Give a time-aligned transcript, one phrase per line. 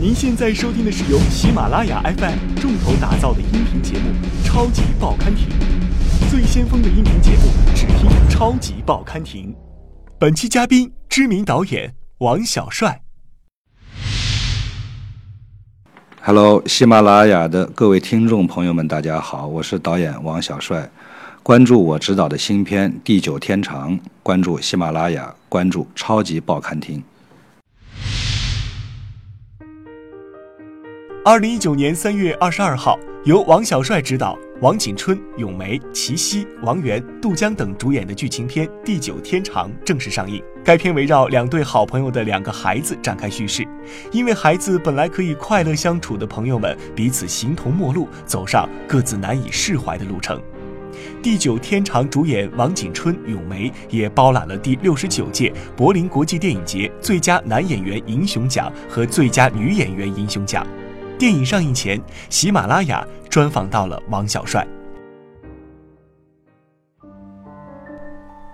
[0.00, 4.10] 您现在收听的是由喜马拉雅 FM 重头打造的音频节目
[4.46, 5.48] 《超级报刊亭》，
[6.30, 9.52] 最先锋的音频节目，只听《超级报刊亭》。
[10.16, 13.02] 本期嘉宾：知名导演王小帅。
[16.22, 20.88] Hello，喜马拉雅的各位听众朋友们，大家好，我是导演王小帅。
[21.42, 27.00] 关注我执导的新片《地久天长》，关注喜马拉雅，关注《超级报刊亭》。
[31.28, 40.42] 二零一九年三月二十二号，由王小帅执导，王景春、咏梅、齐溪、王源、杜江等主演的剧情片《地久天长》正式上映。
[40.64, 43.62] 该片围绕两对好朋友的两个孩子展开叙事，
[44.10, 50.38] 因为孩子本来可以快乐相处的朋友们，彼此形同陌路，走上各自难以释怀的路程。
[51.20, 60.66] 《地久天长》主演王景春、咏梅也包揽了第六十九届柏林国际电影节最佳男演员银熊奖和最佳女演员银熊奖。
[61.18, 62.00] 电影上映前，
[62.30, 64.64] 喜马拉雅专访到了王小帅。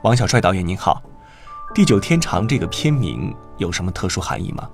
[0.03, 1.03] 王小帅导演您好，
[1.75, 4.71] 《地久天长》这个片名有什么特殊含义吗？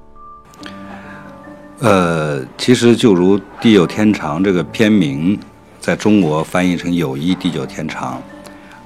[1.80, 5.36] 呃，其实就如《地久天长》这个片名，
[5.80, 8.22] 在中国翻译成“友谊地久天长”，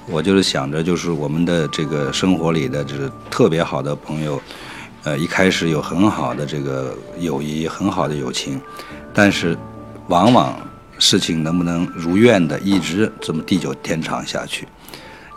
[0.09, 4.41] 我就是想着，就是我们的这个生活里的，就是特别好的朋友。
[5.03, 8.59] 呃，一开始有很好的这个友谊，很好的友情，
[9.15, 9.57] 但是
[10.09, 10.55] 往往
[10.99, 14.67] 事情能不能如愿的一直这么地久天长下去？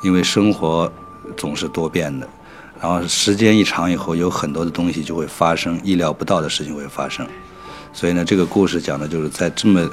[0.03, 0.93] 因为生活
[1.37, 2.29] 总是多变的，
[2.81, 7.25] 然后时间一长以后，有很多的东西就会发生，意料不到的事情会发生。
[7.93, 9.89] 所以呢，这个故事讲的就是在这么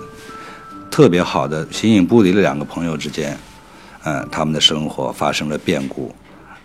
[0.89, 3.37] 特别好的形影不离的两个朋友之间，
[4.03, 6.13] 嗯，他们的生活发生了变故，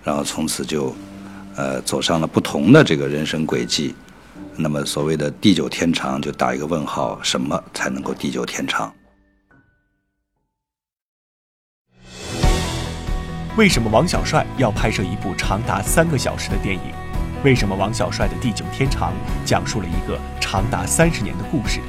[0.03, 0.95] 然后从此就。
[1.57, 3.93] 呃，走上了不同的这个人生轨迹，
[4.57, 8.95] 那么所谓的地久天长，就打一个问号：什么才能够地久天长？
[13.57, 16.83] 为什么王小帅要拍摄一部长达三个小时的电影？
[17.43, 19.13] 为什么王小帅的《地久天长》
[19.45, 21.81] 讲述了一个长达三十年的故事？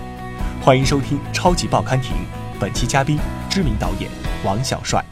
[0.62, 2.14] 欢迎收听《超级报刊亭》，
[2.60, 3.20] 本期嘉宾：
[3.50, 4.10] 知名导演
[4.44, 5.04] 王小帅。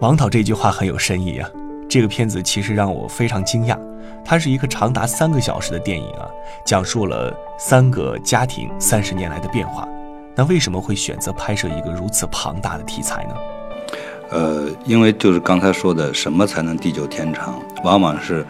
[0.00, 1.50] 王导这句话很有深意啊！
[1.86, 3.76] 这个片子其实让我非常惊讶，
[4.24, 6.26] 它是一个长达三个小时的电影啊，
[6.64, 9.86] 讲述了三个家庭三十年来的变化。
[10.34, 13.34] 那为什么会选择拍摄一个如此庞大的题材呢？
[14.30, 17.60] 呃，因为就是刚才说的，什么才能地久天长？
[17.84, 18.46] 往往是，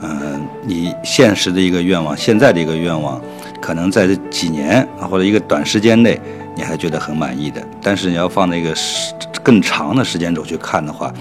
[0.00, 3.20] 嗯，你现实的一个愿望，现在的一个愿望，
[3.60, 6.18] 可能在这几年或者一个短时间内，
[6.56, 9.12] 你还觉得很满意的，但是你要放那个时。
[9.44, 11.12] 更长的时间轴去看的话，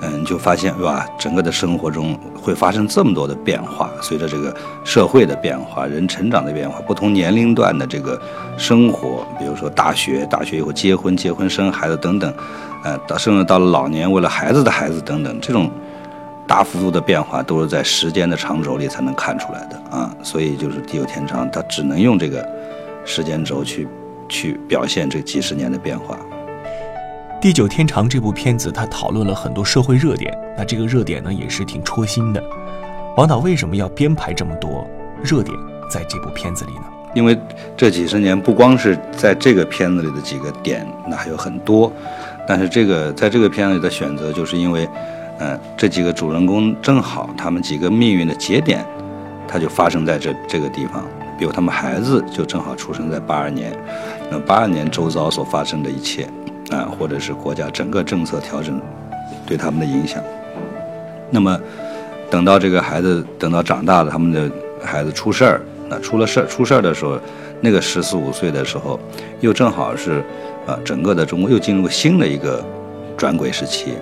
[0.00, 3.90] 嗯，就发现是吧，整个的生活中会发生这么多的变化。
[4.00, 8.20] 随着这个社会的变化，人成长的变化，不同年龄段的这个
[8.56, 12.32] 生活，比如说大学，大学以后结婚，结婚生孩子等等，
[12.84, 15.70] 呃，到甚至到了老年，为了孩子的孩子等等，这种
[16.46, 20.14] 大幅度的变化，都是在时间的长轴里才能看出来的啊。
[20.22, 22.46] 所以就是地久天长，它只能用这个
[23.04, 23.86] 时间轴去
[24.28, 26.14] 去表现这几十年的变化。
[27.40, 32.42] 《地久天长》这部片子，它讨论了很多社会热点，那这个热点呢，也是挺戳心的。
[33.16, 34.84] 王导为什么要编排这么多
[35.22, 35.56] 热点
[35.88, 36.82] 在这部片子里呢？
[37.14, 37.38] 因为
[37.76, 41.92] 这几十年不光是在这个片子里的几个点，那还有很多。
[42.44, 44.88] 但是这个在这个片子里的选择，就是因为，
[45.38, 48.84] 嗯，这几个主人公正好他们几个命运的节点，
[49.46, 51.04] 它就发生在这这个地方。
[51.38, 53.72] 比如他们孩子就正好出生在八二年，
[54.28, 56.28] 那八二年周遭所发生的一切。
[56.70, 58.80] 啊，或者是国家整个政策调整
[59.46, 60.22] 对他们的影响。
[61.30, 61.58] 那么，
[62.30, 64.50] 等到这个孩子等到长大了，他们的
[64.82, 67.18] 孩子出事儿，那出了事儿出事儿的时候，
[67.60, 68.98] 那个十四五岁的时候，
[69.40, 70.22] 又正好是
[70.66, 72.64] 啊，整个的中国又进入新的一个
[73.16, 73.94] 转轨时期。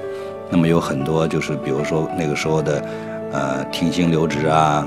[0.48, 2.84] 那么有很多就是比如说那个时候的
[3.32, 4.86] 呃停薪留职啊，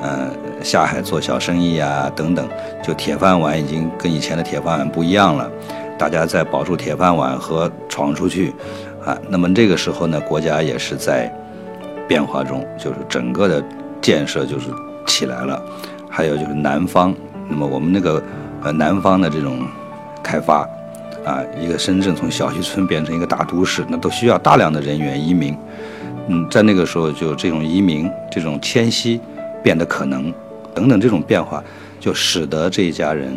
[0.00, 0.30] 呃
[0.62, 2.48] 下海做小生意啊等等，
[2.82, 5.50] 就铁饭碗已经跟以前的铁饭碗不一样了。
[6.00, 8.54] 大家在保住铁饭碗和闯出去，
[9.04, 11.30] 啊，那么这个时候呢，国家也是在
[12.08, 13.62] 变化中，就是整个的
[14.00, 14.70] 建设就是
[15.06, 15.62] 起来了。
[16.08, 17.14] 还有就是南方，
[17.50, 18.22] 那么我们那个
[18.62, 19.58] 呃南方的这种
[20.22, 20.66] 开发，
[21.22, 25.54] 啊，一个深圳从小渔村变成一个大都市，那都需要大量的人员移民。
[26.28, 29.20] 嗯，在那个时候就这种移民、这种迁徙
[29.62, 30.32] 变得可能，
[30.74, 31.62] 等等这种变化，
[32.00, 33.30] 就使得这一家人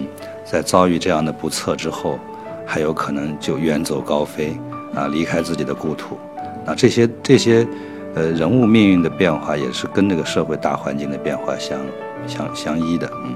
[0.45, 2.17] 在遭遇这样的不测之后。
[2.65, 4.57] 还有可能就远走高飞，
[4.95, 6.17] 啊，离开自己的故土，
[6.65, 7.67] 啊，这些这些，
[8.15, 11.79] 呃，人物命运的变化也是跟这个社会大环境的变化相
[12.25, 13.11] 相相依的。
[13.23, 13.35] 嗯。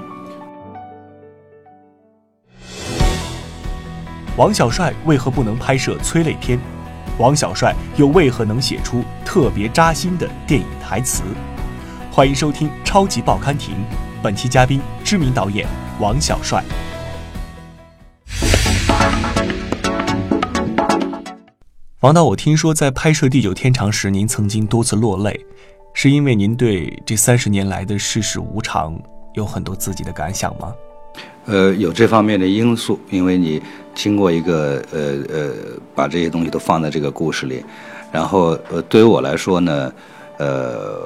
[4.36, 6.58] 王小帅为何不能拍摄催泪片？
[7.18, 11.22] 王小帅又为何能写出特别扎心的电影台词？
[12.10, 13.74] 欢迎收听《超级报刊亭》，
[14.22, 15.66] 本期嘉宾知名导演
[16.00, 16.62] 王小帅。
[22.02, 25.44] 王导，我听说在拍摄《地久天长》时，您曾经多次落泪，
[25.92, 28.96] 是因为您对这三十年来的世事无常
[29.34, 30.72] 有很多自己的感想吗？
[31.46, 33.60] 呃，有这方面的因素，因为你
[33.96, 35.50] 经过一个呃呃，
[35.92, 37.64] 把这些东西都放在这个故事里，
[38.12, 39.92] 然后呃，对于我来说呢，
[40.38, 41.00] 呃，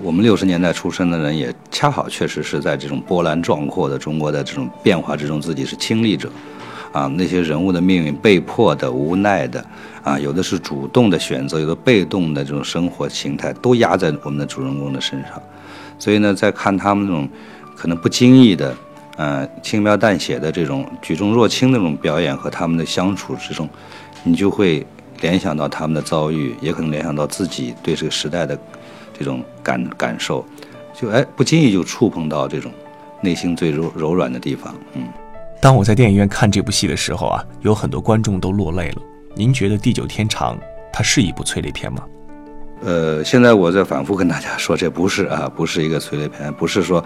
[0.00, 6.30] 我们六十年代出生的人也恰好确实是在这种波澜壮阔的中国的这种变化之中，自己是亲历者。
[6.92, 9.64] 啊，那些人物的命运，被迫的、无奈的，
[10.02, 15.32] 啊，有的是主动的选择，有的被动的这种生活形态，都压在我们的主人公的身上。
[15.98, 17.28] 所以呢，在看他们这种
[17.74, 18.74] 可能不经意的，
[19.16, 23.68] 呃，轻描淡写的这种举重若轻的这种表演和他们的相处之中，
[24.24, 24.86] 你就会
[25.20, 28.58] 联想到他们的遭遇，也可能联想到自己对这个时代的
[29.18, 30.44] 这种感感受，
[30.94, 32.72] 就哎，不经意就触碰到这种
[33.20, 35.06] 内心最柔柔软的地方，嗯。
[35.60, 39.02] 当我在电影院看这部戏的时候啊，有很多观众都落泪了。
[39.34, 40.56] 您觉得《地久天长》
[40.92, 42.02] 它是一部催泪片吗？
[42.82, 47.02] 呃，现在我在反复跟大家说，这不是啊，不是一个催泪片，不是说，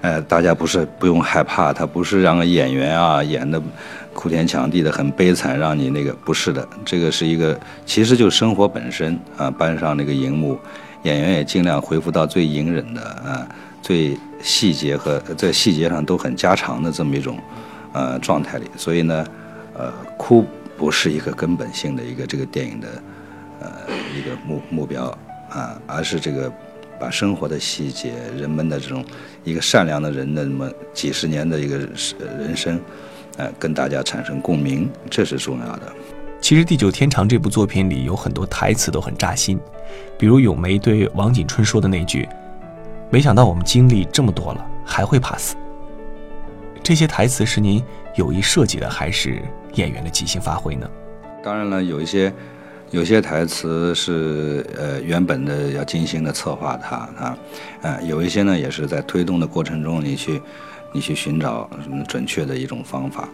[0.00, 3.62] 呃，大家不是不用害怕，它不是让演员啊演的
[4.14, 10.58] 哭天抢地的很悲惨，让你那个不是的，这个是一个，其实就生活本身啊，搬上那个荧幕，
[11.02, 13.46] 演员也尽量恢复到最隐忍的啊，
[13.86, 17.38] 最细节和在细节上都很加长的这么一种。
[17.92, 19.26] 呃，状态里，所以呢，
[19.72, 20.44] 呃，哭
[20.76, 22.88] 不是一个根本性的一个这个电影的
[23.58, 23.68] 呃
[24.14, 25.04] 一个目目标
[25.48, 26.52] 啊，而是这个
[27.00, 29.02] 把生活的细节、人们的这种
[29.44, 32.78] 一个善良的人的那么几十年的一个人生，
[33.38, 35.90] 呃，跟大家产生共鸣，这是重要的。
[36.42, 39.58] 其实《地久天长》这部作品里有很多台词都很扎心，
[40.18, 42.28] 比如咏梅对王景春说的那句
[43.10, 45.56] ：“没想到我们经历这么多了，还会怕死。”
[46.82, 47.82] 这些台词是您
[48.14, 49.42] 有意设计的，还是
[49.74, 50.88] 演员的即兴发挥呢？
[51.42, 52.32] 当然了，有一些
[52.90, 57.38] 有些台词是呃原本的要精心的策划它啊，
[57.82, 60.40] 呃有一些呢也是在推动的过程中，你去
[60.92, 61.68] 你去寻找
[62.06, 63.28] 准确的一种方法。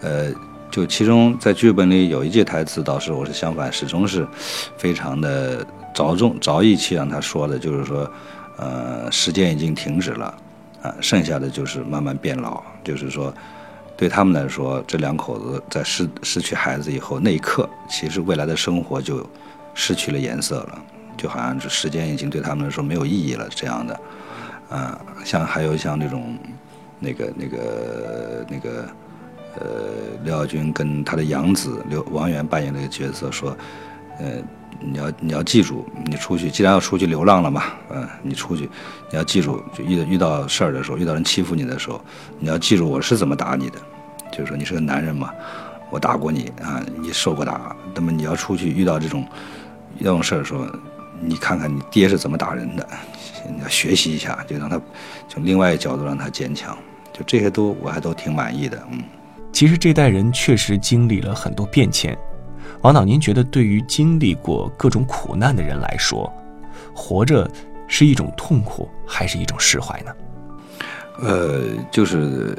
[0.00, 0.32] 呃，
[0.70, 4.26] 就其中在剧本里有一句台词，倒是我是相反，始终是
[4.78, 8.10] 非常的着重着意去让他说的，就是说，
[8.56, 10.34] 呃，时间已经停止了。
[10.82, 13.32] 啊，剩下的就是慢慢变老，就是说，
[13.96, 19.26] 对他们来说，这两口子在失失去孩子以后那一刻，其实未来的生活就
[19.72, 20.78] 失去了颜色了，
[21.16, 23.98] 就好像是时间已经对他们来说没有意义了这样的。
[24.68, 26.36] 啊，像还有像那种，
[27.00, 28.86] 那个那个那个，
[29.58, 29.66] 呃，
[30.22, 33.56] 刘晓军跟他的养子刘王源扮演那个角色说，
[34.18, 34.42] 呃。
[34.80, 38.68] 你要你要记住，你出去既然要出去流浪了嘛，嗯，你出去，
[39.10, 41.98] 你要记住，就遇遇到事儿的时候，遇到人欺负你的时候，
[42.38, 43.78] 你要记住我是怎么打你的，
[44.30, 45.30] 就是说你是个男人嘛，
[45.90, 49.26] 我打过你啊，你受过打，那么你要出去遇到这种
[49.98, 50.66] 这种事儿的时候，
[51.18, 52.86] 你看看你爹是怎么打人的，
[53.56, 54.78] 你要学习一下，就让他
[55.28, 56.76] 从另外一个角度让他坚强，
[57.10, 59.02] 就这些都我还都挺满意的，嗯。
[59.50, 62.14] 其实这代人确实经历了很多变迁。
[62.84, 66.30] 王导，您觉得对于经历过各种苦难的人来说，
[66.92, 67.50] 活着
[67.88, 70.12] 是一种痛苦，还是一种释怀呢？
[71.22, 72.54] 呃，就是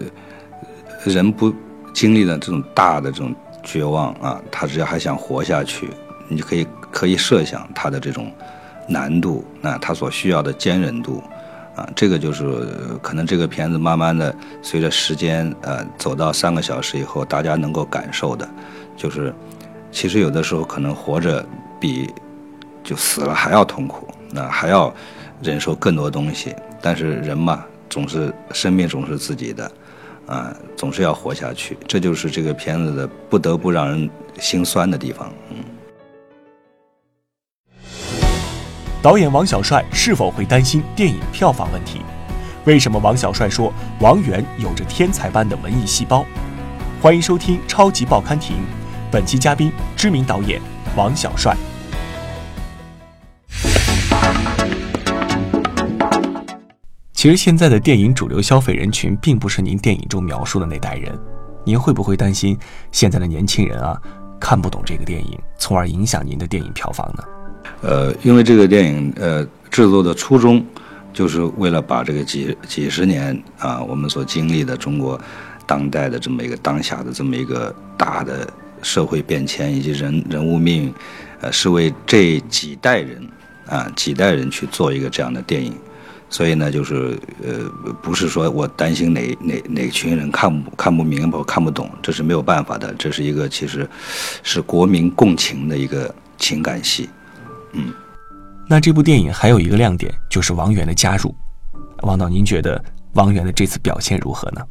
[1.04, 1.54] 人不
[1.94, 5.92] 经历了这种大的这种绝望啊，他只要还想活下去，
[6.28, 8.32] 你可以可以设想他的这种
[8.90, 11.22] 难度，那他所需要的坚韧度
[11.76, 12.44] 啊，这个就是
[13.00, 18.50] 可能这个片子慢慢的随着时间呃走到三个小时以后，大家能够感受的，
[18.98, 19.32] 就是。
[19.96, 21.44] 其实有的时候可能活着
[21.80, 22.14] 比
[22.84, 24.94] 就死了还要痛苦，那还要
[25.42, 26.54] 忍受更多东西。
[26.82, 29.72] 但是人嘛，总是生命总是自己的，
[30.28, 31.78] 啊，总是要活下去。
[31.88, 35.32] 这就是这个片子的不得不让人心酸的地方。
[35.52, 35.64] 嗯。
[39.02, 42.02] 导演王小帅是否会担心电影票房问题？
[42.66, 43.72] 为什么王小帅说
[44.02, 46.26] 王源有着天才般的文艺细胞？
[47.02, 48.58] 欢迎收听超级报刊亭。
[49.16, 50.62] 本期嘉宾，知名导演
[50.98, 51.56] 王小帅。
[57.14, 61.18] 其实现在的电影主流消费人群，并不是您电影中描述的那代人。
[61.64, 62.60] 您会不会担心
[62.92, 63.98] 现在的年轻人啊，
[64.38, 67.24] 看不懂这个电影，从而影响您的电影票房呢？
[67.84, 70.62] 呃，因为这个电影呃制作的初衷，
[71.14, 75.18] 就是为了把这个几几十年啊我们所经历的中国
[75.66, 78.46] 当代的这么一个当下的这么一个大的
[78.86, 80.94] 社会变迁以及人人物命运，
[81.42, 83.28] 呃，是为这几代人
[83.66, 85.74] 啊几代人去做一个这样的电影。
[86.30, 87.70] 所以呢，就是呃，
[88.02, 92.94] 不是说我担心哪哪哪群人看不看不明白、看不懂，这是没有办法的。
[92.98, 93.90] 这是一个其实
[94.44, 97.10] 是国民共情的一个情感戏，
[97.74, 97.94] 嗯。
[98.68, 101.34] 那这部电影还有一个亮点，就是王源的加入。
[102.02, 104.62] 王导，您觉得王源的这次表现如何呢？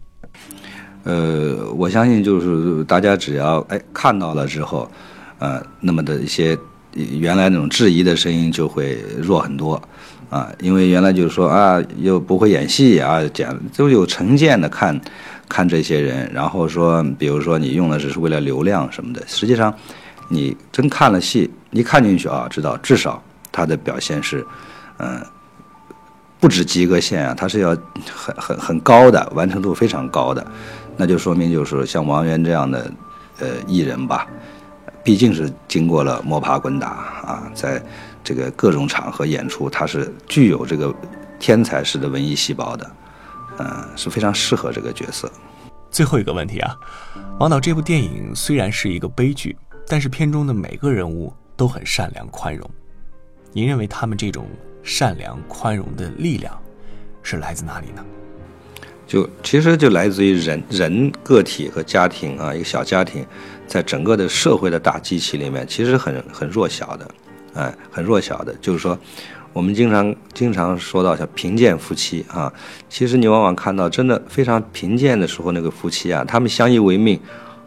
[1.04, 4.90] 呃，我相信就是大家只要哎看到了之后，
[5.38, 6.58] 呃，那么的一些
[6.94, 9.80] 原来那种质疑的声音就会弱很多。
[10.30, 15.00] 啊，因为原来就是说啊，又不会演戏啊，讲都有成见的看，
[15.48, 19.72] 看这些人，然后说，比如说你用的只是为了流量什么的，实际上，
[20.28, 24.44] 你真看了戏，一看进去啊，知道至少他的表现是，
[24.98, 25.24] 嗯，
[26.40, 27.68] 不止及格线啊，他是要
[28.12, 30.44] 很很很高的，完成度非常高的，
[30.96, 32.92] 那就说明就是像王源这样的
[33.40, 34.26] 呃艺人吧，
[35.02, 37.82] 毕竟是经过了摸爬滚打啊，在。
[38.26, 40.90] 这个各种场合演出，他是具有这个
[41.38, 42.90] 天才式的文艺细胞的，
[43.58, 45.30] 嗯，是非常适合这个角色。
[45.90, 46.74] 最后一个问题啊，
[47.38, 49.54] 王导，这部电影虽然是一个悲剧，
[49.86, 52.66] 但是片中的每个人物都很善良宽容。
[53.52, 54.46] 您认为他们这种
[54.82, 56.58] 善良宽容的力量
[57.22, 58.02] 是来自哪里呢？
[59.06, 63.24] 就其实就来自于人人个体和家庭啊，一个小家庭，
[63.66, 67.06] 在整个的社会的大机器里面，其实很很弱小的。
[67.54, 68.98] 哎，很弱小的，就是说，
[69.52, 72.52] 我们经常经常说到像贫贱夫妻啊，
[72.88, 77.16] 其实你往往看到真的非常贫贱的时候，那个夫妻啊，他们相依为命，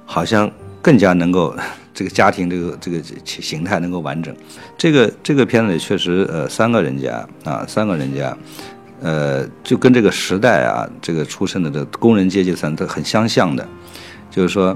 [0.05, 0.51] 好像
[0.81, 1.55] 更加能够
[1.95, 4.35] 这个家庭这个这个形态能够完整。
[4.77, 8.37] 这个这个片子里确实，呃，三个人家啊，三个人家，
[9.01, 13.67] 呃，就跟这个时代啊，这个出身的这工人阶级层都很相像的，
[14.29, 14.75] 就是说，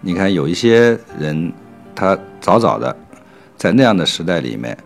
[0.00, 1.52] 你看有一些人，
[1.94, 2.96] 他早早的。
[3.56, 4.78] 在那样的时代里面，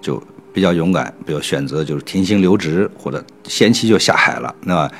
[0.00, 0.18] 就
[0.50, 4.90] 比较勇敢，比如选择就是停薪留职，或者先期就下海了，那，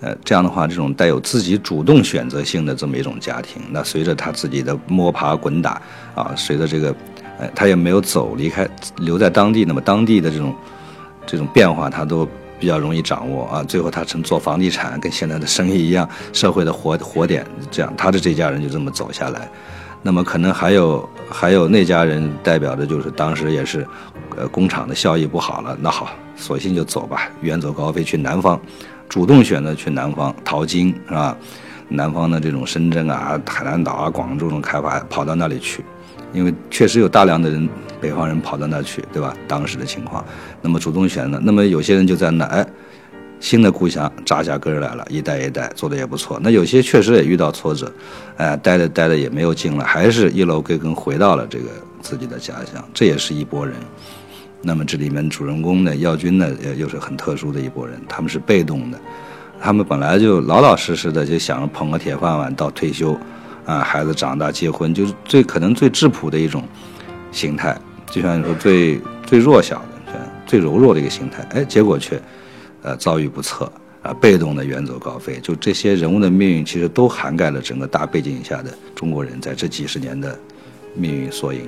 [0.00, 5.80] 呃，这样的话，这种带有自己主动选择性的这么一种家庭，那随着他自己的摸爬滚打
[6.16, 6.92] 啊，随着这个，
[7.38, 10.52] 呃，他也没有走离开，留在当地，那么当地的这种
[11.24, 12.28] 这种变化，他都
[12.62, 13.64] 比较容易掌握啊。
[13.64, 19.48] 最后他成做房地产，跟现在的生意一样，社会的活活点，这样他的这家人就这么走下来。
[20.00, 23.84] 那么可能还有还有那家人代表的就是当时也是，
[24.36, 28.60] 呃，工厂的效益不好了，那好，索性就走吧，远走高飞去南方，
[29.08, 31.36] 主动选择去南方淘金是吧？
[31.88, 35.84] 南方的这种深圳啊、海南岛啊、广州这种开发跑到那里去，
[36.32, 37.68] 因为确实有大量的人
[38.00, 39.34] 北方人跑到那去，对吧？
[39.46, 40.24] 当时的情况，
[40.60, 42.66] 那么主动选择，那么有些人就在那哎。
[43.40, 46.38] 新的故乡扎下根来了，一代一代做的也不错。
[46.44, 47.92] 那有些确实也遇到挫折，
[48.36, 51.64] 哎，待着待着也没有劲了，还是一楼归根回到了这个
[52.00, 52.80] 自己的家乡。
[52.94, 53.74] 这也是一拨人。
[54.62, 58.00] 那么这里面主人公呢，耀军呢，又是很特殊的一拨人。
[58.08, 59.00] 他们是被动的，
[59.60, 63.18] 他们本来就老老实实的就想着捧个铁饭碗到退休，
[63.64, 66.62] 啊，孩子长大结婚，就是最可能最质朴的一种
[67.30, 67.76] 形态。
[68.10, 72.20] 就像你说最最弱小的、最柔弱的一个形态，哎，结果却。
[72.84, 73.70] 呃，遭遇不测
[74.02, 80.36] 啊，被动的远走高飞，就这些人物的命运，其实都涵盖了整个大背景下的中国人在这几十年的
[80.92, 81.60] 命运缩影。